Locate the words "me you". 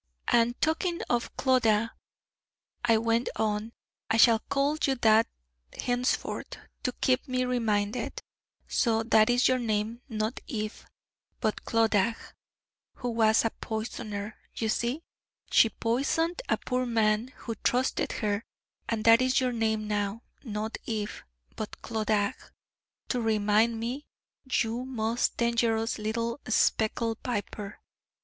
23.79-24.83